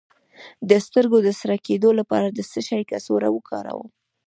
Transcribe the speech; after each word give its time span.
د 0.69 0.71
سترګو 0.85 1.17
د 1.23 1.29
سره 1.39 1.55
کیدو 1.67 1.89
لپاره 1.99 2.27
د 2.29 2.39
څه 2.51 2.59
شي 2.67 2.81
کڅوړه 2.89 3.29
وکاروم؟ 3.33 3.89